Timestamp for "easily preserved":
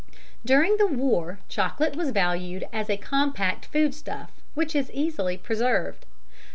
4.93-6.07